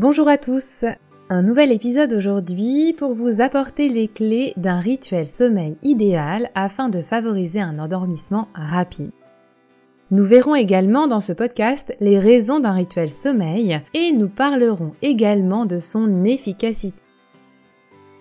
Bonjour 0.00 0.28
à 0.28 0.38
tous 0.38 0.84
Un 1.28 1.42
nouvel 1.42 1.72
épisode 1.72 2.12
aujourd'hui 2.12 2.94
pour 2.96 3.14
vous 3.14 3.40
apporter 3.40 3.88
les 3.88 4.06
clés 4.06 4.52
d'un 4.56 4.78
rituel 4.78 5.26
sommeil 5.26 5.76
idéal 5.82 6.50
afin 6.54 6.88
de 6.88 7.02
favoriser 7.02 7.60
un 7.60 7.80
endormissement 7.80 8.46
rapide. 8.54 9.10
Nous 10.12 10.22
verrons 10.22 10.54
également 10.54 11.08
dans 11.08 11.18
ce 11.18 11.32
podcast 11.32 11.96
les 11.98 12.20
raisons 12.20 12.60
d'un 12.60 12.74
rituel 12.74 13.10
sommeil 13.10 13.80
et 13.92 14.12
nous 14.12 14.28
parlerons 14.28 14.92
également 15.02 15.66
de 15.66 15.80
son 15.80 16.22
efficacité. 16.22 17.02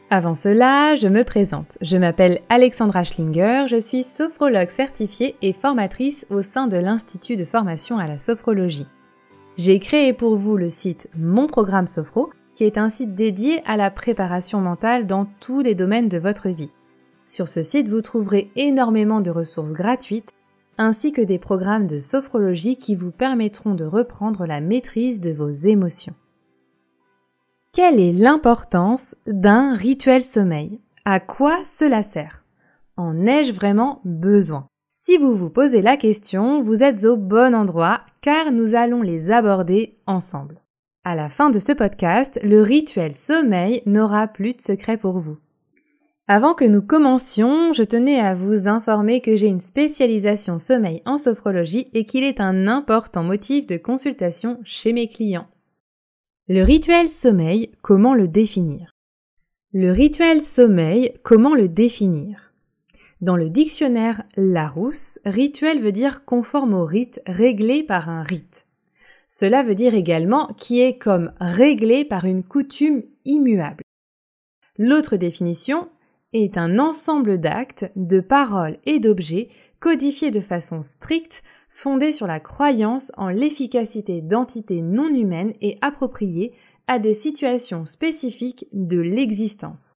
Avant 0.10 0.34
cela, 0.34 0.96
je 0.96 1.08
me 1.08 1.24
présente. 1.24 1.78
Je 1.84 1.98
m'appelle 1.98 2.40
Alexandra 2.50 3.04
Schlinger, 3.04 3.66
je 3.68 3.80
suis 3.80 4.02
sophrologue 4.02 4.72
certifiée 4.72 5.36
et 5.44 5.54
formatrice 5.54 6.26
au 6.32 6.42
sein 6.42 6.66
de 6.66 6.78
l'Institut 6.78 7.36
de 7.36 7.46
formation 7.46 8.00
à 8.00 8.08
la 8.08 8.18
sophrologie. 8.18 8.88
J'ai 9.58 9.80
créé 9.80 10.14
pour 10.14 10.36
vous 10.36 10.56
le 10.56 10.70
site 10.70 11.10
Mon 11.18 11.48
Programme 11.48 11.88
Sophro, 11.88 12.30
qui 12.54 12.64
est 12.64 12.78
un 12.78 12.92
site 12.92 13.16
dédié 13.16 13.64
à 13.66 13.76
la 13.76 13.90
préparation 13.90 14.62
mentale 14.62 15.08
dans 15.08 15.26
tous 15.40 15.62
les 15.62 15.74
domaines 15.74 16.10
de 16.10 16.20
votre 16.20 16.50
vie. 16.50 16.70
Sur 17.26 17.48
ce 17.48 17.64
site, 17.64 17.90
vous 17.90 18.04
trouverez 18.04 18.52
énormément 18.56 19.20
de 19.20 19.32
ressources 19.32 19.74
gratuites, 19.74 20.30
ainsi 20.78 21.12
que 21.12 21.24
des 21.24 21.40
programmes 21.40 21.88
de 21.88 22.00
sophrologie 22.00 22.78
qui 22.78 22.96
vous 22.96 23.10
permettront 23.10 23.74
de 23.74 23.84
reprendre 23.84 24.46
la 24.46 24.62
maîtrise 24.62 25.20
de 25.20 25.32
vos 25.32 25.50
émotions. 25.50 26.14
Quelle 27.74 28.00
est 28.00 28.14
l'importance 28.14 29.16
d'un 29.26 29.74
rituel 29.74 30.24
sommeil? 30.24 30.80
À 31.04 31.20
quoi 31.20 31.64
cela 31.66 32.04
sert? 32.04 32.46
En 32.96 33.26
ai-je 33.26 33.54
vraiment 33.54 34.02
besoin? 34.06 34.68
Si 35.10 35.18
vous 35.18 35.38
vous 35.38 35.50
posez 35.50 35.82
la 35.82 35.96
question, 35.96 36.62
vous 36.62 36.84
êtes 36.84 37.06
au 37.06 37.16
bon 37.16 37.56
endroit 37.56 38.02
car 38.20 38.52
nous 38.52 38.76
allons 38.76 39.02
les 39.02 39.32
aborder 39.32 39.96
ensemble. 40.06 40.62
À 41.06 41.16
la 41.16 41.30
fin 41.30 41.50
de 41.50 41.60
ce 41.60 41.72
podcast, 41.72 42.38
le 42.44 42.62
rituel 42.62 43.16
sommeil 43.16 43.82
n'aura 43.86 44.28
plus 44.28 44.54
de 44.54 44.60
secret 44.60 44.98
pour 44.98 45.20
vous. 45.20 45.38
Avant 46.28 46.54
que 46.54 46.66
nous 46.66 46.82
commencions, 46.82 47.72
je 47.72 47.84
tenais 47.84 48.20
à 48.20 48.36
vous 48.36 48.68
informer 48.68 49.22
que 49.22 49.38
j'ai 49.38 49.48
une 49.48 49.62
spécialisation 49.62 50.60
sommeil 50.60 51.02
en 51.06 51.18
sophrologie 51.18 51.88
et 51.94 52.04
qu'il 52.04 52.26
est 52.26 52.42
un 52.42 52.68
important 52.68 53.24
motif 53.24 53.66
de 53.66 53.78
consultation 53.78 54.60
chez 54.66 54.92
mes 54.92 55.08
clients. 55.08 55.48
Le 56.50 56.64
rituel 56.64 57.08
sommeil, 57.08 57.72
comment 57.82 58.14
le 58.14 58.28
définir? 58.28 58.92
Le 59.72 59.90
rituel 59.90 60.42
sommeil, 60.42 61.14
comment 61.24 61.56
le 61.56 61.70
définir? 61.70 62.47
Dans 63.22 63.36
le 63.36 63.50
dictionnaire 63.50 64.24
Larousse, 64.36 65.20
rituel 65.26 65.82
veut 65.82 65.92
dire 65.92 66.24
conforme 66.26 66.74
au 66.74 66.86
rite, 66.86 67.22
réglé 67.26 67.84
par 67.84 68.10
un 68.10 68.22
rite. 68.22 68.68
Cela 69.28 69.64
veut 69.64 69.76
dire 69.76 69.96
également 69.96 70.48
qui 70.58 70.82
est 70.82 70.98
comme 70.98 71.34
réglé 71.40 72.06
par 72.06 72.26
une 72.26 72.44
coutume 72.44 73.04
immuable. 73.26 73.84
L'autre 74.78 75.18
définition 75.18 75.90
est 76.34 76.58
un 76.58 76.78
ensemble 76.78 77.40
d'actes, 77.40 77.92
de 77.96 78.20
paroles 78.20 78.78
et 78.86 79.00
d'objets 79.00 79.50
codifiés 79.80 80.32
de 80.32 80.40
façon 80.40 80.82
stricte, 80.82 81.44
fondés 81.70 82.12
sur 82.12 82.28
la 82.28 82.40
croyance 82.40 83.12
en 83.18 83.30
l'efficacité 83.30 84.22
d'entités 84.22 84.82
non 84.82 85.10
humaines 85.10 85.54
et 85.62 85.78
appropriées 85.82 86.54
à 86.88 87.00
des 87.00 87.14
situations 87.14 87.86
spécifiques 87.86 88.68
de 88.72 89.00
l'existence. 89.00 89.94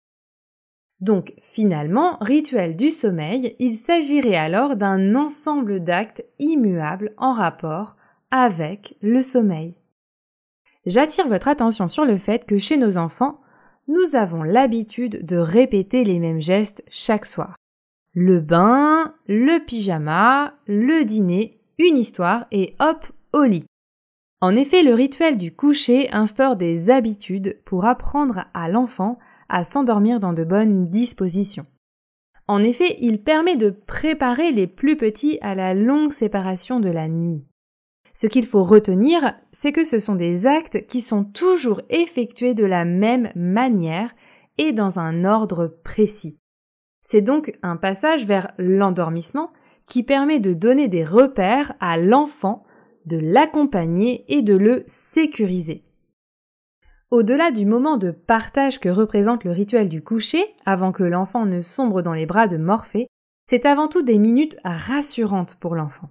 Donc 1.01 1.33
finalement, 1.41 2.17
rituel 2.21 2.75
du 2.75 2.91
sommeil, 2.91 3.55
il 3.57 3.75
s'agirait 3.75 4.35
alors 4.35 4.75
d'un 4.75 5.15
ensemble 5.15 5.79
d'actes 5.79 6.23
immuables 6.37 7.13
en 7.17 7.33
rapport 7.33 7.95
avec 8.29 8.95
le 9.01 9.23
sommeil. 9.23 9.75
J'attire 10.85 11.27
votre 11.27 11.47
attention 11.47 11.87
sur 11.87 12.05
le 12.05 12.17
fait 12.17 12.45
que 12.45 12.57
chez 12.57 12.77
nos 12.77 12.97
enfants, 12.97 13.41
nous 13.87 14.15
avons 14.15 14.43
l'habitude 14.43 15.25
de 15.25 15.37
répéter 15.37 16.03
les 16.03 16.19
mêmes 16.19 16.39
gestes 16.39 16.83
chaque 16.87 17.25
soir. 17.25 17.55
Le 18.13 18.39
bain, 18.39 19.15
le 19.27 19.63
pyjama, 19.63 20.53
le 20.67 21.03
dîner, 21.03 21.59
une 21.79 21.97
histoire 21.97 22.45
et 22.51 22.75
hop, 22.79 23.05
au 23.33 23.43
lit. 23.43 23.65
En 24.39 24.55
effet, 24.55 24.83
le 24.83 24.93
rituel 24.93 25.37
du 25.37 25.53
coucher 25.53 26.11
instaure 26.11 26.55
des 26.55 26.89
habitudes 26.89 27.59
pour 27.63 27.85
apprendre 27.85 28.45
à 28.53 28.69
l'enfant 28.69 29.17
à 29.51 29.63
s'endormir 29.63 30.19
dans 30.19 30.33
de 30.33 30.43
bonnes 30.43 30.89
dispositions. 30.89 31.65
En 32.47 32.63
effet, 32.63 32.97
il 32.99 33.21
permet 33.21 33.55
de 33.55 33.69
préparer 33.69 34.51
les 34.51 34.65
plus 34.65 34.97
petits 34.97 35.37
à 35.41 35.53
la 35.55 35.73
longue 35.73 36.11
séparation 36.11 36.79
de 36.79 36.89
la 36.89 37.07
nuit. 37.07 37.45
Ce 38.13 38.27
qu'il 38.27 38.45
faut 38.45 38.63
retenir, 38.63 39.33
c'est 39.51 39.71
que 39.71 39.85
ce 39.85 39.99
sont 39.99 40.15
des 40.15 40.45
actes 40.45 40.85
qui 40.87 41.01
sont 41.01 41.23
toujours 41.23 41.81
effectués 41.89 42.53
de 42.53 42.65
la 42.65 42.83
même 42.83 43.31
manière 43.35 44.13
et 44.57 44.73
dans 44.73 44.99
un 44.99 45.23
ordre 45.23 45.67
précis. 45.83 46.39
C'est 47.01 47.21
donc 47.21 47.57
un 47.61 47.77
passage 47.77 48.25
vers 48.25 48.51
l'endormissement 48.57 49.51
qui 49.87 50.03
permet 50.03 50.39
de 50.39 50.53
donner 50.53 50.87
des 50.87 51.03
repères 51.03 51.73
à 51.79 51.97
l'enfant, 51.97 52.63
de 53.05 53.17
l'accompagner 53.17 54.25
et 54.27 54.41
de 54.41 54.55
le 54.55 54.83
sécuriser. 54.87 55.83
Au-delà 57.11 57.51
du 57.51 57.65
moment 57.65 57.97
de 57.97 58.11
partage 58.11 58.79
que 58.79 58.87
représente 58.87 59.43
le 59.43 59.51
rituel 59.51 59.89
du 59.89 60.01
coucher, 60.01 60.45
avant 60.65 60.93
que 60.93 61.03
l'enfant 61.03 61.45
ne 61.45 61.61
sombre 61.61 62.01
dans 62.01 62.13
les 62.13 62.25
bras 62.25 62.47
de 62.47 62.55
Morphée, 62.55 63.07
c'est 63.49 63.65
avant 63.65 63.89
tout 63.89 64.01
des 64.01 64.17
minutes 64.17 64.57
rassurantes 64.63 65.55
pour 65.55 65.75
l'enfant. 65.75 66.09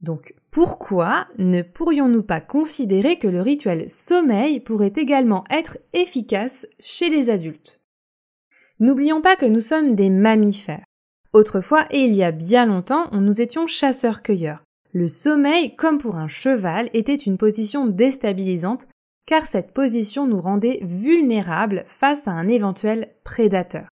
Donc 0.00 0.34
pourquoi 0.52 1.26
ne 1.38 1.62
pourrions-nous 1.62 2.22
pas 2.22 2.40
considérer 2.40 3.18
que 3.18 3.26
le 3.26 3.42
rituel 3.42 3.90
sommeil 3.90 4.60
pourrait 4.60 4.92
également 4.94 5.42
être 5.50 5.76
efficace 5.92 6.68
chez 6.78 7.10
les 7.10 7.28
adultes? 7.28 7.80
N'oublions 8.78 9.20
pas 9.20 9.34
que 9.34 9.44
nous 9.44 9.60
sommes 9.60 9.96
des 9.96 10.08
mammifères. 10.08 10.84
Autrefois, 11.32 11.86
et 11.90 12.04
il 12.04 12.14
y 12.14 12.22
a 12.22 12.30
bien 12.30 12.64
longtemps, 12.64 13.10
nous 13.12 13.40
étions 13.40 13.66
chasseurs-cueilleurs. 13.66 14.62
Le 14.92 15.08
sommeil, 15.08 15.74
comme 15.74 15.98
pour 15.98 16.14
un 16.14 16.28
cheval, 16.28 16.90
était 16.92 17.14
une 17.14 17.38
position 17.38 17.86
déstabilisante 17.86 18.86
car 19.26 19.46
cette 19.46 19.72
position 19.72 20.26
nous 20.26 20.40
rendait 20.40 20.80
vulnérables 20.82 21.84
face 21.86 22.26
à 22.26 22.32
un 22.32 22.48
éventuel 22.48 23.14
prédateur. 23.24 23.88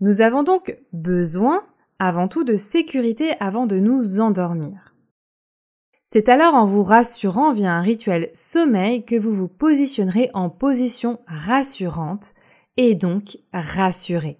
Nous 0.00 0.20
avons 0.20 0.42
donc 0.42 0.76
besoin 0.92 1.66
avant 1.98 2.28
tout 2.28 2.44
de 2.44 2.56
sécurité 2.56 3.32
avant 3.40 3.66
de 3.66 3.78
nous 3.78 4.20
endormir. 4.20 4.94
C'est 6.04 6.28
alors 6.28 6.54
en 6.54 6.66
vous 6.66 6.82
rassurant 6.82 7.52
via 7.52 7.74
un 7.74 7.82
rituel 7.82 8.30
sommeil 8.32 9.04
que 9.04 9.16
vous 9.16 9.34
vous 9.34 9.48
positionnerez 9.48 10.30
en 10.32 10.48
position 10.48 11.20
rassurante 11.26 12.34
et 12.78 12.94
donc 12.94 13.38
rassuré. 13.52 14.38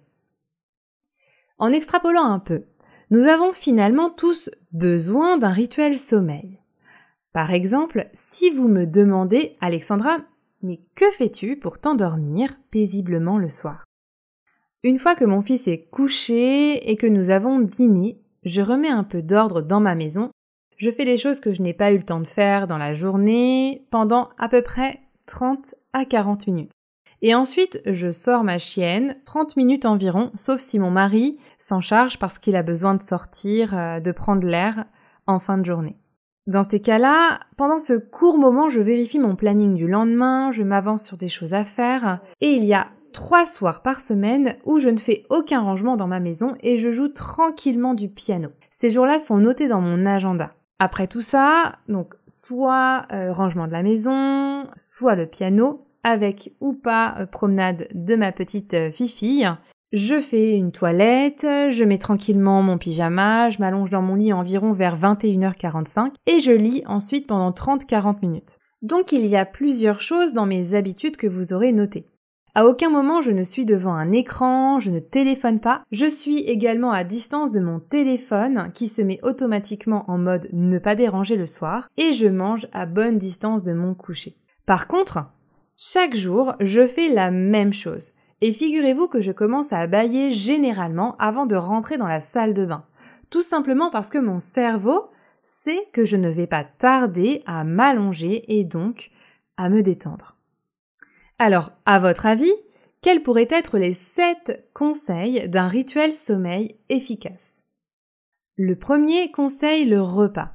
En 1.59 1.71
extrapolant 1.71 2.25
un 2.25 2.39
peu, 2.39 2.63
nous 3.11 3.25
avons 3.25 3.53
finalement 3.53 4.09
tous 4.09 4.49
besoin 4.71 5.37
d'un 5.37 5.51
rituel 5.51 5.99
sommeil. 5.99 6.58
Par 7.33 7.51
exemple, 7.51 8.07
si 8.13 8.49
vous 8.49 8.67
me 8.67 8.85
demandez, 8.85 9.55
Alexandra, 9.61 10.17
mais 10.63 10.79
que 10.95 11.09
fais-tu 11.11 11.57
pour 11.57 11.79
t'endormir 11.79 12.57
paisiblement 12.71 13.37
le 13.37 13.49
soir? 13.49 13.83
Une 14.83 14.97
fois 14.97 15.15
que 15.15 15.25
mon 15.25 15.41
fils 15.41 15.67
est 15.67 15.89
couché 15.89 16.89
et 16.89 16.95
que 16.95 17.05
nous 17.05 17.29
avons 17.29 17.59
dîné, 17.59 18.19
je 18.43 18.61
remets 18.61 18.89
un 18.89 19.03
peu 19.03 19.21
d'ordre 19.21 19.61
dans 19.61 19.79
ma 19.79 19.93
maison. 19.93 20.31
Je 20.77 20.89
fais 20.89 21.05
les 21.05 21.17
choses 21.17 21.39
que 21.39 21.51
je 21.51 21.61
n'ai 21.61 21.73
pas 21.73 21.91
eu 21.91 21.97
le 21.97 22.03
temps 22.03 22.21
de 22.21 22.25
faire 22.25 22.67
dans 22.67 22.77
la 22.77 22.93
journée 22.93 23.85
pendant 23.91 24.29
à 24.37 24.49
peu 24.49 24.61
près 24.61 25.01
30 25.25 25.75
à 25.93 26.05
40 26.05 26.47
minutes. 26.47 26.71
Et 27.21 27.35
ensuite, 27.35 27.81
je 27.85 28.09
sors 28.11 28.45
ma 28.45 28.57
chienne, 28.57 29.17
30 29.25 29.57
minutes 29.57 29.85
environ, 29.85 30.31
sauf 30.35 30.61
si 30.61 30.79
mon 30.79 30.89
mari 30.89 31.37
s'en 31.57 31.81
charge 31.81 32.17
parce 32.17 32.39
qu'il 32.39 32.55
a 32.55 32.63
besoin 32.63 32.95
de 32.95 33.03
sortir, 33.03 33.77
euh, 33.77 33.99
de 33.99 34.11
prendre 34.13 34.47
l'air 34.47 34.85
en 35.27 35.39
fin 35.39 35.57
de 35.57 35.65
journée. 35.65 35.97
Dans 36.49 36.63
ces 36.63 36.79
cas-là, 36.79 37.41
pendant 37.57 37.77
ce 37.77 37.93
court 37.93 38.39
moment, 38.39 38.71
je 38.71 38.79
vérifie 38.79 39.19
mon 39.19 39.35
planning 39.35 39.75
du 39.75 39.87
lendemain, 39.87 40.51
je 40.51 40.63
m'avance 40.63 41.05
sur 41.05 41.15
des 41.15 41.29
choses 41.29 41.53
à 41.53 41.63
faire, 41.63 42.21
et 42.41 42.47
il 42.53 42.65
y 42.65 42.73
a 42.73 42.87
trois 43.13 43.45
soirs 43.45 43.83
par 43.83 44.01
semaine 44.01 44.55
où 44.65 44.79
je 44.79 44.89
ne 44.89 44.97
fais 44.97 45.25
aucun 45.29 45.61
rangement 45.61 45.95
dans 45.95 46.07
ma 46.07 46.19
maison 46.19 46.55
et 46.61 46.79
je 46.79 46.91
joue 46.91 47.09
tranquillement 47.09 47.93
du 47.93 48.09
piano. 48.09 48.49
Ces 48.71 48.89
jours-là 48.89 49.19
sont 49.19 49.37
notés 49.37 49.67
dans 49.67 49.79
mon 49.79 50.07
agenda. 50.07 50.55
Après 50.79 51.05
tout 51.05 51.21
ça, 51.21 51.75
donc 51.87 52.15
soit 52.25 53.03
euh, 53.13 53.31
rangement 53.31 53.67
de 53.67 53.71
la 53.71 53.83
maison, 53.83 54.65
soit 54.75 55.15
le 55.15 55.27
piano, 55.27 55.85
avec 56.03 56.55
ou 56.61 56.73
pas 56.73 57.13
euh, 57.19 57.25
promenade 57.27 57.89
de 57.93 58.15
ma 58.15 58.31
petite 58.31 58.73
euh, 58.73 58.89
fifille, 58.89 59.47
je 59.91 60.21
fais 60.21 60.55
une 60.55 60.71
toilette, 60.71 61.41
je 61.41 61.83
mets 61.83 61.97
tranquillement 61.97 62.61
mon 62.61 62.77
pyjama, 62.77 63.49
je 63.49 63.57
m'allonge 63.59 63.89
dans 63.89 64.03
mon 64.03 64.15
lit 64.15 64.33
environ 64.33 64.71
vers 64.71 64.95
21h45 64.95 66.11
et 66.27 66.41
je 66.41 66.51
lis 66.51 66.83
ensuite 66.85 67.25
pendant 67.25 67.49
30-40 67.49 68.17
minutes. 68.21 68.59
Donc 68.83 69.11
il 69.11 69.25
y 69.25 69.35
a 69.35 69.45
plusieurs 69.45 69.99
choses 69.99 70.33
dans 70.33 70.45
mes 70.45 70.75
habitudes 70.75 71.17
que 71.17 71.27
vous 71.27 71.53
aurez 71.53 71.71
notées. 71.71 72.05
À 72.53 72.67
aucun 72.67 72.91
moment 72.91 73.23
je 73.23 73.31
ne 73.31 73.43
suis 73.43 73.65
devant 73.65 73.93
un 73.93 74.11
écran, 74.11 74.79
je 74.79 74.91
ne 74.91 74.99
téléphone 74.99 75.59
pas, 75.59 75.81
je 75.91 76.05
suis 76.05 76.39
également 76.39 76.91
à 76.91 77.03
distance 77.03 77.51
de 77.51 77.59
mon 77.59 77.79
téléphone 77.79 78.71
qui 78.75 78.87
se 78.87 79.01
met 79.01 79.19
automatiquement 79.23 80.05
en 80.07 80.19
mode 80.19 80.49
ne 80.53 80.77
pas 80.77 80.95
déranger 80.95 81.35
le 81.35 81.47
soir 81.47 81.89
et 81.97 82.13
je 82.13 82.27
mange 82.27 82.67
à 82.73 82.85
bonne 82.85 83.17
distance 83.17 83.63
de 83.63 83.73
mon 83.73 83.95
coucher. 83.95 84.37
Par 84.67 84.87
contre, 84.87 85.25
chaque 85.75 86.15
jour, 86.15 86.53
je 86.59 86.85
fais 86.85 87.09
la 87.09 87.31
même 87.31 87.73
chose. 87.73 88.13
Et 88.41 88.53
figurez-vous 88.53 89.07
que 89.07 89.21
je 89.21 89.31
commence 89.31 89.73
à 89.73 89.85
bailler 89.87 90.31
généralement 90.31 91.15
avant 91.17 91.45
de 91.45 91.55
rentrer 91.55 91.97
dans 91.97 92.07
la 92.07 92.21
salle 92.21 92.53
de 92.53 92.65
bain. 92.65 92.85
Tout 93.29 93.43
simplement 93.43 93.89
parce 93.89 94.09
que 94.09 94.17
mon 94.17 94.39
cerveau 94.39 95.09
sait 95.43 95.87
que 95.93 96.05
je 96.05 96.15
ne 96.15 96.29
vais 96.29 96.47
pas 96.47 96.63
tarder 96.63 97.43
à 97.45 97.63
m'allonger 97.63 98.59
et 98.59 98.63
donc 98.63 99.11
à 99.57 99.69
me 99.69 99.81
détendre. 99.81 100.37
Alors, 101.37 101.71
à 101.85 101.99
votre 101.99 102.25
avis, 102.25 102.53
quels 103.01 103.23
pourraient 103.23 103.47
être 103.49 103.77
les 103.77 103.93
7 103.93 104.69
conseils 104.73 105.47
d'un 105.47 105.67
rituel 105.67 106.13
sommeil 106.13 106.75
efficace? 106.89 107.65
Le 108.57 108.75
premier 108.75 109.31
conseil, 109.31 109.85
le 109.85 110.01
repas. 110.01 110.51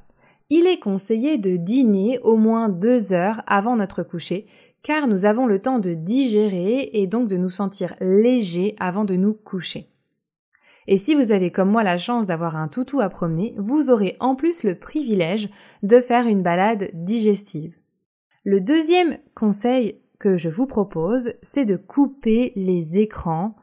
Il 0.51 0.67
est 0.67 0.79
conseillé 0.79 1.39
de 1.39 1.57
dîner 1.57 2.19
au 2.19 2.37
moins 2.37 2.69
deux 2.69 3.13
heures 3.13 3.41
avant 3.47 3.75
notre 3.75 4.03
coucher, 4.03 4.45
car 4.85 5.07
nous 5.07 5.25
avons 5.25 5.47
le 5.47 5.57
temps 5.57 5.79
de 5.79 5.95
digérer 5.95 6.91
et 6.93 7.07
donc 7.07 7.27
de 7.27 7.37
nous 7.37 7.49
sentir 7.49 7.95
légers 7.99 8.75
avant 8.79 9.03
de 9.03 9.15
nous 9.15 9.33
coucher. 9.33 9.89
Et 10.85 10.99
si 10.99 11.15
vous 11.15 11.31
avez 11.31 11.49
comme 11.49 11.71
moi 11.71 11.81
la 11.81 11.97
chance 11.97 12.27
d'avoir 12.27 12.55
un 12.55 12.67
toutou 12.67 12.99
à 12.99 13.09
promener, 13.09 13.55
vous 13.57 13.89
aurez 13.89 14.15
en 14.19 14.35
plus 14.35 14.61
le 14.61 14.75
privilège 14.75 15.49
de 15.81 15.99
faire 16.01 16.27
une 16.27 16.43
balade 16.43 16.91
digestive. 16.93 17.75
Le 18.43 18.61
deuxième 18.61 19.17
conseil 19.33 20.03
que 20.19 20.37
je 20.37 20.49
vous 20.49 20.67
propose, 20.67 21.33
c'est 21.41 21.65
de 21.65 21.77
couper 21.77 22.53
les 22.55 22.99
écrans, 22.99 23.55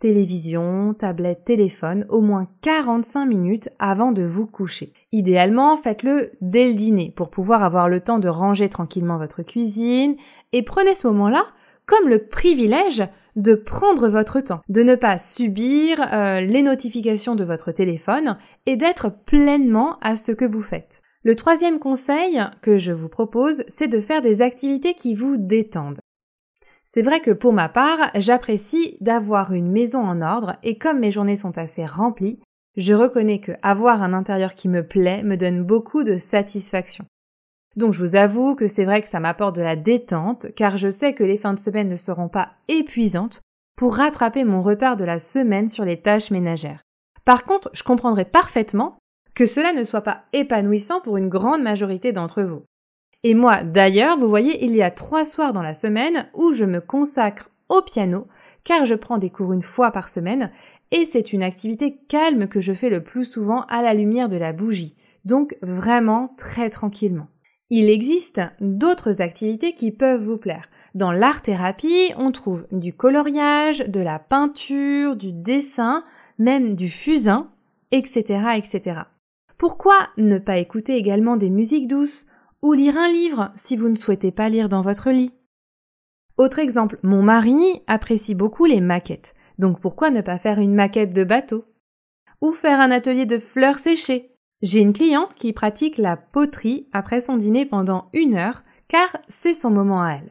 télévision, 0.00 0.94
tablette, 0.94 1.44
téléphone 1.44 2.06
au 2.08 2.20
moins 2.20 2.48
45 2.62 3.26
minutes 3.26 3.68
avant 3.78 4.10
de 4.10 4.22
vous 4.22 4.46
coucher. 4.46 4.92
Idéalement, 5.12 5.76
faites-le 5.76 6.32
dès 6.40 6.68
le 6.68 6.74
dîner 6.74 7.12
pour 7.14 7.30
pouvoir 7.30 7.62
avoir 7.62 7.88
le 7.88 8.00
temps 8.00 8.18
de 8.18 8.28
ranger 8.28 8.68
tranquillement 8.68 9.18
votre 9.18 9.42
cuisine 9.42 10.16
et 10.52 10.62
prenez 10.62 10.94
ce 10.94 11.06
moment-là 11.06 11.44
comme 11.86 12.08
le 12.08 12.26
privilège 12.26 13.02
de 13.36 13.54
prendre 13.54 14.08
votre 14.08 14.40
temps, 14.40 14.60
de 14.68 14.82
ne 14.82 14.94
pas 14.94 15.18
subir 15.18 16.00
euh, 16.00 16.40
les 16.40 16.62
notifications 16.62 17.36
de 17.36 17.44
votre 17.44 17.72
téléphone 17.72 18.38
et 18.66 18.76
d'être 18.76 19.10
pleinement 19.24 19.98
à 20.00 20.16
ce 20.16 20.32
que 20.32 20.44
vous 20.44 20.62
faites. 20.62 21.02
Le 21.22 21.36
troisième 21.36 21.78
conseil 21.78 22.42
que 22.62 22.78
je 22.78 22.92
vous 22.92 23.08
propose, 23.08 23.62
c'est 23.68 23.88
de 23.88 24.00
faire 24.00 24.22
des 24.22 24.40
activités 24.40 24.94
qui 24.94 25.14
vous 25.14 25.36
détendent. 25.36 26.00
C'est 26.92 27.02
vrai 27.02 27.20
que 27.20 27.30
pour 27.30 27.52
ma 27.52 27.68
part, 27.68 28.10
j'apprécie 28.16 28.96
d'avoir 29.00 29.52
une 29.52 29.70
maison 29.70 30.00
en 30.00 30.20
ordre 30.20 30.56
et 30.64 30.76
comme 30.76 30.98
mes 30.98 31.12
journées 31.12 31.36
sont 31.36 31.56
assez 31.56 31.86
remplies, 31.86 32.40
je 32.76 32.92
reconnais 32.92 33.38
que 33.38 33.52
avoir 33.62 34.02
un 34.02 34.12
intérieur 34.12 34.54
qui 34.54 34.68
me 34.68 34.84
plaît 34.84 35.22
me 35.22 35.36
donne 35.36 35.62
beaucoup 35.62 36.02
de 36.02 36.16
satisfaction. 36.16 37.04
Donc 37.76 37.92
je 37.92 38.00
vous 38.00 38.16
avoue 38.16 38.56
que 38.56 38.66
c'est 38.66 38.84
vrai 38.84 39.02
que 39.02 39.08
ça 39.08 39.20
m'apporte 39.20 39.54
de 39.54 39.62
la 39.62 39.76
détente 39.76 40.52
car 40.56 40.78
je 40.78 40.90
sais 40.90 41.12
que 41.12 41.22
les 41.22 41.38
fins 41.38 41.54
de 41.54 41.60
semaine 41.60 41.88
ne 41.88 41.94
seront 41.94 42.28
pas 42.28 42.54
épuisantes 42.66 43.40
pour 43.76 43.94
rattraper 43.94 44.42
mon 44.42 44.60
retard 44.60 44.96
de 44.96 45.04
la 45.04 45.20
semaine 45.20 45.68
sur 45.68 45.84
les 45.84 46.02
tâches 46.02 46.32
ménagères. 46.32 46.82
Par 47.24 47.44
contre, 47.44 47.70
je 47.72 47.84
comprendrais 47.84 48.24
parfaitement 48.24 48.98
que 49.36 49.46
cela 49.46 49.72
ne 49.72 49.84
soit 49.84 50.00
pas 50.00 50.24
épanouissant 50.32 51.00
pour 51.00 51.18
une 51.18 51.28
grande 51.28 51.62
majorité 51.62 52.10
d'entre 52.10 52.42
vous. 52.42 52.64
Et 53.22 53.34
moi, 53.34 53.62
d'ailleurs, 53.62 54.18
vous 54.18 54.28
voyez, 54.28 54.64
il 54.64 54.74
y 54.74 54.82
a 54.82 54.90
trois 54.90 55.24
soirs 55.24 55.52
dans 55.52 55.62
la 55.62 55.74
semaine 55.74 56.28
où 56.34 56.52
je 56.52 56.64
me 56.64 56.80
consacre 56.80 57.50
au 57.68 57.82
piano, 57.82 58.26
car 58.64 58.86
je 58.86 58.94
prends 58.94 59.18
des 59.18 59.30
cours 59.30 59.52
une 59.52 59.62
fois 59.62 59.90
par 59.90 60.08
semaine, 60.08 60.50
et 60.90 61.04
c'est 61.04 61.32
une 61.32 61.42
activité 61.42 61.98
calme 62.08 62.48
que 62.48 62.60
je 62.60 62.72
fais 62.72 62.90
le 62.90 63.02
plus 63.02 63.24
souvent 63.24 63.62
à 63.68 63.82
la 63.82 63.94
lumière 63.94 64.28
de 64.28 64.36
la 64.36 64.52
bougie, 64.52 64.96
donc 65.24 65.56
vraiment 65.62 66.34
très 66.36 66.70
tranquillement. 66.70 67.28
Il 67.72 67.88
existe 67.88 68.40
d'autres 68.60 69.20
activités 69.20 69.74
qui 69.74 69.92
peuvent 69.92 70.24
vous 70.24 70.38
plaire. 70.38 70.68
Dans 70.96 71.12
l'art-thérapie, 71.12 72.12
on 72.16 72.32
trouve 72.32 72.66
du 72.72 72.92
coloriage, 72.92 73.78
de 73.86 74.00
la 74.00 74.18
peinture, 74.18 75.14
du 75.14 75.32
dessin, 75.32 76.02
même 76.38 76.74
du 76.74 76.88
fusain, 76.88 77.48
etc., 77.92 78.56
etc. 78.56 79.02
Pourquoi 79.56 79.94
ne 80.16 80.38
pas 80.38 80.58
écouter 80.58 80.96
également 80.96 81.36
des 81.36 81.50
musiques 81.50 81.86
douces? 81.86 82.26
Ou 82.62 82.72
lire 82.72 82.96
un 82.96 83.08
livre 83.08 83.52
si 83.56 83.76
vous 83.76 83.88
ne 83.88 83.96
souhaitez 83.96 84.32
pas 84.32 84.48
lire 84.48 84.68
dans 84.68 84.82
votre 84.82 85.10
lit. 85.10 85.32
Autre 86.36 86.58
exemple, 86.58 86.98
mon 87.02 87.22
mari 87.22 87.82
apprécie 87.86 88.34
beaucoup 88.34 88.64
les 88.64 88.80
maquettes, 88.80 89.34
donc 89.58 89.80
pourquoi 89.80 90.10
ne 90.10 90.20
pas 90.20 90.38
faire 90.38 90.58
une 90.58 90.74
maquette 90.74 91.14
de 91.14 91.24
bateau? 91.24 91.64
Ou 92.40 92.52
faire 92.52 92.80
un 92.80 92.90
atelier 92.90 93.26
de 93.26 93.38
fleurs 93.38 93.78
séchées. 93.78 94.34
J'ai 94.62 94.80
une 94.80 94.94
cliente 94.94 95.34
qui 95.34 95.52
pratique 95.52 95.98
la 95.98 96.16
poterie 96.16 96.88
après 96.92 97.20
son 97.20 97.36
dîner 97.36 97.66
pendant 97.66 98.08
une 98.12 98.34
heure, 98.34 98.62
car 98.88 99.18
c'est 99.28 99.54
son 99.54 99.70
moment 99.70 100.02
à 100.02 100.12
elle. 100.12 100.30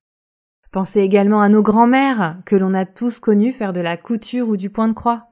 Pensez 0.72 1.02
également 1.02 1.42
à 1.42 1.50
nos 1.50 1.64
grands-mères, 1.64 2.38
que 2.46 2.56
l'on 2.56 2.74
a 2.74 2.86
tous 2.86 3.20
connues 3.20 3.54
faire 3.54 3.74
de 3.74 3.82
la 3.82 3.98
couture 3.98 4.50
ou 4.50 4.58
du 4.58 4.70
point 4.70 4.88
de 4.88 4.94
croix. 4.94 5.30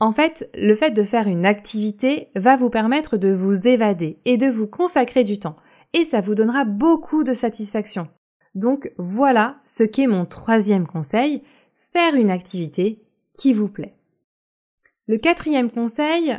En 0.00 0.12
fait, 0.12 0.48
le 0.54 0.76
fait 0.76 0.92
de 0.92 1.02
faire 1.02 1.26
une 1.26 1.46
activité 1.46 2.30
va 2.36 2.56
vous 2.56 2.70
permettre 2.70 3.16
de 3.16 3.32
vous 3.32 3.66
évader 3.66 4.20
et 4.24 4.36
de 4.36 4.46
vous 4.46 4.68
consacrer 4.68 5.24
du 5.24 5.40
temps, 5.40 5.56
et 5.92 6.04
ça 6.04 6.20
vous 6.20 6.34
donnera 6.34 6.64
beaucoup 6.64 7.24
de 7.24 7.34
satisfaction. 7.34 8.08
Donc 8.54 8.92
voilà 8.98 9.56
ce 9.64 9.84
qu'est 9.84 10.06
mon 10.06 10.24
troisième 10.24 10.86
conseil, 10.86 11.42
faire 11.92 12.14
une 12.14 12.30
activité 12.30 13.04
qui 13.32 13.52
vous 13.52 13.68
plaît. 13.68 13.94
Le 15.06 15.16
quatrième 15.16 15.70
conseil, 15.70 16.38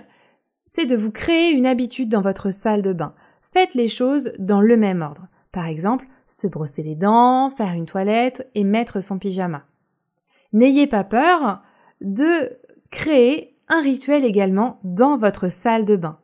c'est 0.65 0.85
de 0.85 0.95
vous 0.95 1.11
créer 1.11 1.51
une 1.51 1.65
habitude 1.65 2.09
dans 2.09 2.21
votre 2.21 2.51
salle 2.51 2.81
de 2.81 2.93
bain. 2.93 3.15
Faites 3.53 3.73
les 3.73 3.87
choses 3.87 4.33
dans 4.37 4.61
le 4.61 4.77
même 4.77 5.01
ordre. 5.01 5.27
Par 5.51 5.65
exemple, 5.65 6.07
se 6.27 6.45
brosser 6.45 6.83
les 6.83 6.95
dents, 6.95 7.49
faire 7.49 7.73
une 7.73 7.87
toilette 7.87 8.47
et 8.53 8.63
mettre 8.63 9.01
son 9.01 9.17
pyjama. 9.17 9.65
N'ayez 10.53 10.85
pas 10.85 11.03
peur 11.03 11.63
de 12.01 12.51
créer 12.91 13.55
un 13.67 13.81
rituel 13.81 14.23
également 14.25 14.79
dans 14.83 15.17
votre 15.17 15.51
salle 15.51 15.85
de 15.85 15.95
bain 15.95 16.19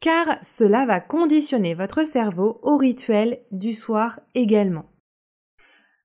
car 0.00 0.38
cela 0.42 0.86
va 0.86 1.00
conditionner 1.00 1.74
votre 1.74 2.06
cerveau 2.06 2.60
au 2.62 2.76
rituel 2.76 3.40
du 3.50 3.72
soir 3.72 4.20
également. 4.34 4.86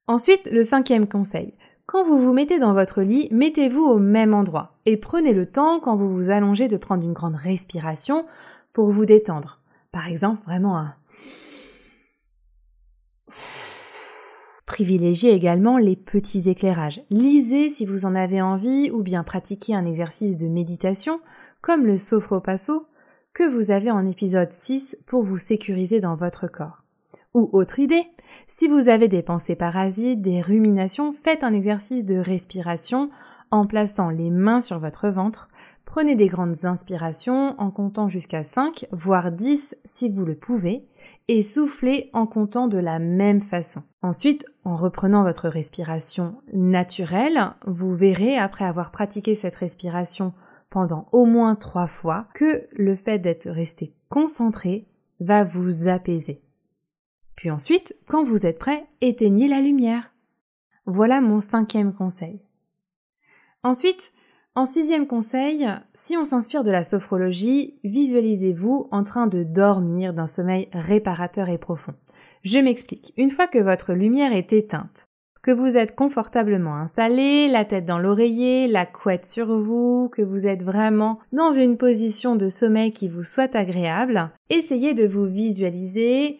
Ensuite, 0.07 0.49
le 0.51 0.63
cinquième 0.63 1.07
conseil. 1.07 1.55
Quand 1.85 2.03
vous 2.03 2.17
vous 2.17 2.33
mettez 2.33 2.59
dans 2.59 2.73
votre 2.73 3.01
lit, 3.01 3.27
mettez-vous 3.31 3.83
au 3.83 3.99
même 3.99 4.33
endroit 4.33 4.79
et 4.85 4.97
prenez 4.97 5.33
le 5.33 5.45
temps 5.45 5.79
quand 5.79 5.95
vous 5.95 6.13
vous 6.13 6.29
allongez 6.29 6.67
de 6.67 6.77
prendre 6.77 7.03
une 7.03 7.13
grande 7.13 7.35
respiration 7.35 8.25
pour 8.71 8.89
vous 8.89 9.05
détendre. 9.05 9.61
Par 9.91 10.07
exemple, 10.07 10.43
vraiment 10.45 10.77
un... 10.77 10.95
Privilégiez 14.65 15.33
également 15.33 15.77
les 15.77 15.95
petits 15.95 16.49
éclairages. 16.49 17.03
Lisez 17.09 17.69
si 17.69 17.85
vous 17.85 18.05
en 18.05 18.15
avez 18.15 18.41
envie 18.41 18.89
ou 18.91 19.03
bien 19.03 19.23
pratiquez 19.23 19.75
un 19.75 19.85
exercice 19.85 20.35
de 20.35 20.47
méditation 20.47 21.19
comme 21.61 21.85
le 21.85 21.97
sophropasso 21.97 22.87
que 23.33 23.49
vous 23.49 23.71
avez 23.71 23.89
en 23.89 24.05
épisode 24.05 24.53
6 24.53 24.97
pour 25.07 25.23
vous 25.23 25.39
sécuriser 25.39 25.99
dans 25.99 26.15
votre 26.15 26.47
corps. 26.47 26.83
Ou 27.33 27.49
autre 27.51 27.79
idée, 27.79 28.05
si 28.47 28.67
vous 28.67 28.89
avez 28.89 29.07
des 29.07 29.23
pensées 29.23 29.55
parasites, 29.55 30.21
des 30.21 30.39
ruminations, 30.39 31.13
faites 31.13 31.43
un 31.43 31.53
exercice 31.53 32.05
de 32.05 32.17
respiration 32.17 33.09
en 33.49 33.65
plaçant 33.65 34.11
les 34.11 34.29
mains 34.29 34.61
sur 34.61 34.77
votre 34.77 35.09
ventre. 35.09 35.47
Prenez 35.85 36.15
des 36.15 36.27
grandes 36.27 36.63
inspirations 36.65 37.55
en 37.57 37.71
comptant 37.71 38.07
jusqu'à 38.07 38.43
5, 38.43 38.85
voire 38.91 39.31
10 39.31 39.77
si 39.83 40.09
vous 40.09 40.25
le 40.25 40.35
pouvez, 40.35 40.85
et 41.27 41.41
soufflez 41.41 42.11
en 42.13 42.27
comptant 42.27 42.67
de 42.67 42.77
la 42.77 42.99
même 42.99 43.41
façon. 43.41 43.81
Ensuite, 44.03 44.45
en 44.63 44.75
reprenant 44.75 45.23
votre 45.23 45.49
respiration 45.49 46.35
naturelle, 46.53 47.53
vous 47.65 47.95
verrez, 47.95 48.37
après 48.37 48.65
avoir 48.65 48.91
pratiqué 48.91 49.33
cette 49.33 49.55
respiration 49.55 50.33
pendant 50.73 51.07
au 51.11 51.25
moins 51.25 51.53
trois 51.53 51.85
fois 51.85 52.27
que 52.33 52.67
le 52.71 52.95
fait 52.95 53.19
d'être 53.19 53.47
resté 53.47 53.93
concentré 54.09 54.87
va 55.19 55.43
vous 55.43 55.87
apaiser. 55.87 56.41
Puis 57.35 57.51
ensuite, 57.51 57.95
quand 58.07 58.23
vous 58.23 58.47
êtes 58.47 58.57
prêt, 58.57 58.87
éteignez 58.99 59.47
la 59.47 59.61
lumière. 59.61 60.11
Voilà 60.87 61.21
mon 61.21 61.41
cinquième 61.41 61.93
conseil. 61.93 62.41
Ensuite, 63.61 64.13
en 64.55 64.65
sixième 64.65 65.05
conseil, 65.05 65.69
si 65.93 66.17
on 66.17 66.25
s'inspire 66.25 66.63
de 66.63 66.71
la 66.71 66.83
sophrologie, 66.83 67.79
visualisez-vous 67.83 68.87
en 68.89 69.03
train 69.03 69.27
de 69.27 69.43
dormir 69.43 70.15
d'un 70.15 70.27
sommeil 70.27 70.69
réparateur 70.73 71.49
et 71.49 71.59
profond. 71.59 71.93
Je 72.41 72.57
m'explique. 72.57 73.13
Une 73.15 73.29
fois 73.29 73.45
que 73.45 73.59
votre 73.59 73.93
lumière 73.93 74.33
est 74.33 74.53
éteinte, 74.53 75.07
que 75.43 75.51
vous 75.51 75.75
êtes 75.75 75.93
confortablement 75.93 76.77
installé, 76.77 77.49
la 77.49 77.65
tête 77.65 77.85
dans 77.85 77.99
l'oreiller, 77.99 78.67
la 78.67 78.85
couette 78.85 79.25
sur 79.25 79.59
vous, 79.59 80.09
que 80.09 80.21
vous 80.21 80.47
êtes 80.47 80.63
vraiment 80.63 81.19
dans 81.33 81.51
une 81.51 81.77
position 81.77 82.37
de 82.37 82.47
sommeil 82.47 82.93
qui 82.93 83.09
vous 83.09 83.23
soit 83.23 83.53
agréable. 83.55 84.31
Essayez 84.49 84.93
de 84.93 85.05
vous 85.05 85.25
visualiser 85.25 86.39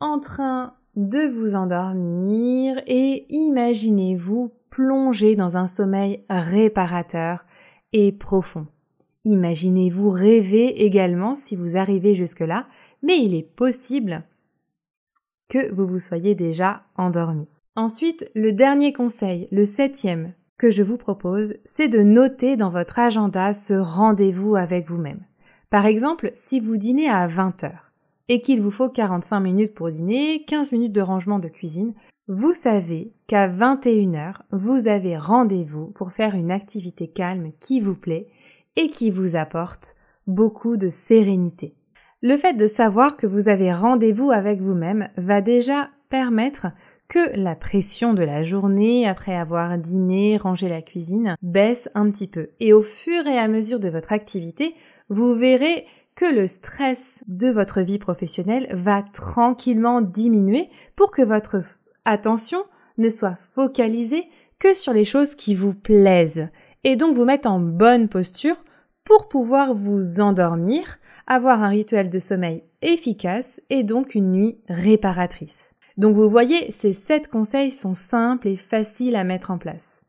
en 0.00 0.18
train 0.18 0.74
de 0.96 1.28
vous 1.28 1.54
endormir 1.54 2.82
et 2.88 3.24
imaginez-vous 3.32 4.50
plonger 4.68 5.36
dans 5.36 5.56
un 5.56 5.68
sommeil 5.68 6.24
réparateur 6.28 7.44
et 7.92 8.10
profond. 8.10 8.66
Imaginez-vous 9.24 10.10
rêver 10.10 10.84
également 10.84 11.36
si 11.36 11.54
vous 11.54 11.76
arrivez 11.76 12.16
jusque-là, 12.16 12.66
mais 13.02 13.18
il 13.18 13.34
est 13.34 13.48
possible 13.48 14.24
que 15.48 15.72
vous 15.72 15.86
vous 15.86 16.00
soyez 16.00 16.34
déjà 16.34 16.82
endormi. 16.96 17.59
Ensuite, 17.80 18.30
le 18.34 18.52
dernier 18.52 18.92
conseil, 18.92 19.48
le 19.50 19.64
septième 19.64 20.34
que 20.58 20.70
je 20.70 20.82
vous 20.82 20.98
propose, 20.98 21.54
c'est 21.64 21.88
de 21.88 22.02
noter 22.02 22.56
dans 22.56 22.68
votre 22.68 22.98
agenda 22.98 23.54
ce 23.54 23.72
rendez-vous 23.72 24.54
avec 24.54 24.86
vous-même. 24.86 25.24
Par 25.70 25.86
exemple, 25.86 26.30
si 26.34 26.60
vous 26.60 26.76
dînez 26.76 27.08
à 27.08 27.26
20 27.26 27.64
heures 27.64 27.90
et 28.28 28.42
qu'il 28.42 28.60
vous 28.60 28.70
faut 28.70 28.90
45 28.90 29.40
minutes 29.40 29.74
pour 29.74 29.88
dîner, 29.88 30.44
15 30.46 30.72
minutes 30.72 30.92
de 30.92 31.00
rangement 31.00 31.38
de 31.38 31.48
cuisine, 31.48 31.94
vous 32.28 32.52
savez 32.52 33.14
qu'à 33.26 33.48
21 33.48 34.12
heures, 34.14 34.42
vous 34.52 34.86
avez 34.86 35.16
rendez-vous 35.16 35.86
pour 35.86 36.12
faire 36.12 36.34
une 36.34 36.50
activité 36.50 37.08
calme 37.08 37.50
qui 37.60 37.80
vous 37.80 37.96
plaît 37.96 38.28
et 38.76 38.90
qui 38.90 39.10
vous 39.10 39.36
apporte 39.36 39.96
beaucoup 40.26 40.76
de 40.76 40.90
sérénité. 40.90 41.74
Le 42.20 42.36
fait 42.36 42.58
de 42.58 42.66
savoir 42.66 43.16
que 43.16 43.26
vous 43.26 43.48
avez 43.48 43.72
rendez-vous 43.72 44.32
avec 44.32 44.60
vous-même 44.60 45.08
va 45.16 45.40
déjà 45.40 45.88
permettre 46.10 46.66
que 47.10 47.36
la 47.36 47.56
pression 47.56 48.14
de 48.14 48.22
la 48.22 48.44
journée 48.44 49.06
après 49.06 49.34
avoir 49.34 49.76
dîné, 49.76 50.36
rangé 50.36 50.68
la 50.68 50.80
cuisine, 50.80 51.34
baisse 51.42 51.90
un 51.94 52.08
petit 52.08 52.28
peu. 52.28 52.50
Et 52.60 52.72
au 52.72 52.82
fur 52.82 53.26
et 53.26 53.36
à 53.36 53.48
mesure 53.48 53.80
de 53.80 53.88
votre 53.88 54.12
activité, 54.12 54.76
vous 55.08 55.34
verrez 55.34 55.86
que 56.14 56.32
le 56.32 56.46
stress 56.46 57.24
de 57.26 57.48
votre 57.48 57.80
vie 57.80 57.98
professionnelle 57.98 58.68
va 58.72 59.02
tranquillement 59.02 60.02
diminuer 60.02 60.70
pour 60.94 61.10
que 61.10 61.22
votre 61.22 61.56
attention 62.04 62.62
ne 62.96 63.10
soit 63.10 63.36
focalisée 63.54 64.28
que 64.60 64.72
sur 64.72 64.92
les 64.92 65.04
choses 65.04 65.34
qui 65.34 65.56
vous 65.56 65.74
plaisent 65.74 66.48
et 66.84 66.94
donc 66.94 67.16
vous 67.16 67.24
mettre 67.24 67.50
en 67.50 67.58
bonne 67.58 68.08
posture 68.08 68.62
pour 69.02 69.28
pouvoir 69.28 69.74
vous 69.74 70.20
endormir, 70.20 70.98
avoir 71.26 71.64
un 71.64 71.70
rituel 71.70 72.08
de 72.08 72.20
sommeil 72.20 72.62
efficace 72.82 73.60
et 73.68 73.82
donc 73.82 74.14
une 74.14 74.30
nuit 74.30 74.60
réparatrice. 74.68 75.74
Donc 76.00 76.16
vous 76.16 76.30
voyez, 76.30 76.72
ces 76.72 76.94
sept 76.94 77.28
conseils 77.28 77.70
sont 77.70 77.92
simples 77.92 78.48
et 78.48 78.56
faciles 78.56 79.16
à 79.16 79.22
mettre 79.22 79.50
en 79.50 79.58
place. 79.58 80.02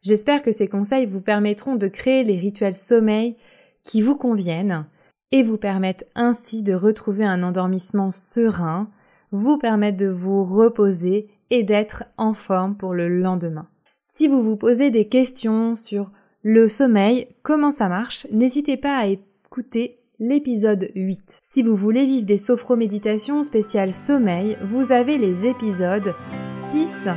J'espère 0.00 0.42
que 0.42 0.52
ces 0.52 0.68
conseils 0.68 1.06
vous 1.06 1.20
permettront 1.20 1.74
de 1.74 1.88
créer 1.88 2.22
les 2.22 2.38
rituels 2.38 2.76
sommeil 2.76 3.36
qui 3.82 4.00
vous 4.00 4.14
conviennent 4.14 4.86
et 5.32 5.42
vous 5.42 5.56
permettent 5.56 6.06
ainsi 6.14 6.62
de 6.62 6.72
retrouver 6.72 7.24
un 7.24 7.42
endormissement 7.42 8.12
serein, 8.12 8.92
vous 9.32 9.58
permettent 9.58 9.96
de 9.96 10.08
vous 10.08 10.44
reposer 10.44 11.28
et 11.50 11.64
d'être 11.64 12.04
en 12.16 12.32
forme 12.32 12.76
pour 12.76 12.94
le 12.94 13.08
lendemain. 13.08 13.68
Si 14.04 14.28
vous 14.28 14.40
vous 14.40 14.56
posez 14.56 14.92
des 14.92 15.08
questions 15.08 15.74
sur 15.74 16.12
le 16.44 16.68
sommeil, 16.68 17.26
comment 17.42 17.72
ça 17.72 17.88
marche, 17.88 18.28
n'hésitez 18.30 18.76
pas 18.76 18.98
à 18.98 19.06
écouter 19.06 19.98
l'épisode 20.22 20.88
8. 20.94 21.40
Si 21.42 21.64
vous 21.64 21.74
voulez 21.74 22.06
vivre 22.06 22.24
des 22.24 22.38
sophro-méditations 22.38 23.42
spéciales 23.42 23.92
sommeil, 23.92 24.56
vous 24.62 24.92
avez 24.92 25.18
les 25.18 25.48
épisodes 25.48 26.14
6, 26.52 27.08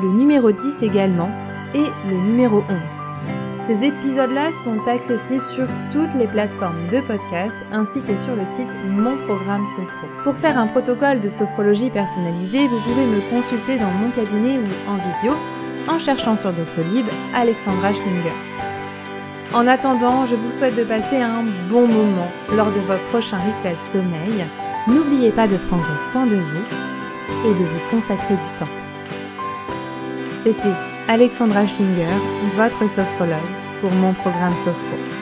le 0.00 0.08
numéro 0.16 0.52
10 0.52 0.84
également, 0.84 1.30
et 1.74 1.86
le 2.08 2.14
numéro 2.14 2.58
11. 2.58 2.66
Ces 3.66 3.84
épisodes-là 3.84 4.52
sont 4.52 4.78
accessibles 4.86 5.44
sur 5.52 5.66
toutes 5.90 6.14
les 6.14 6.28
plateformes 6.28 6.86
de 6.92 7.00
podcast 7.00 7.56
ainsi 7.72 8.00
que 8.02 8.16
sur 8.18 8.36
le 8.36 8.46
site 8.46 8.70
Mon 8.86 9.16
Programme 9.26 9.66
Sophro. 9.66 10.06
Pour 10.22 10.36
faire 10.36 10.56
un 10.56 10.68
protocole 10.68 11.20
de 11.20 11.28
sophrologie 11.28 11.90
personnalisé, 11.90 12.68
vous 12.68 12.80
pouvez 12.80 13.04
me 13.04 13.30
consulter 13.30 13.78
dans 13.78 13.90
mon 13.90 14.10
cabinet 14.10 14.58
ou 14.58 14.90
en 14.90 14.96
visio 14.96 15.36
en 15.88 15.98
cherchant 15.98 16.36
sur 16.36 16.52
Doctolib 16.52 17.06
Alexandra 17.34 17.92
Schlinger. 17.92 18.47
En 19.54 19.66
attendant, 19.66 20.26
je 20.26 20.36
vous 20.36 20.52
souhaite 20.52 20.76
de 20.76 20.84
passer 20.84 21.16
un 21.16 21.42
bon 21.70 21.88
moment 21.88 22.30
lors 22.54 22.70
de 22.70 22.80
votre 22.80 23.02
prochain 23.04 23.38
rituel 23.38 23.76
sommeil. 23.78 24.44
N'oubliez 24.86 25.32
pas 25.32 25.48
de 25.48 25.56
prendre 25.56 25.86
soin 26.12 26.26
de 26.26 26.36
vous 26.36 27.48
et 27.48 27.54
de 27.54 27.64
vous 27.64 27.90
consacrer 27.90 28.34
du 28.34 28.58
temps. 28.58 28.68
C'était 30.42 30.74
Alexandra 31.08 31.66
Schlinger, 31.66 32.04
votre 32.56 32.90
sophrologue, 32.90 33.38
pour 33.80 33.90
mon 33.92 34.12
programme 34.12 34.56
Sophro. 34.56 35.17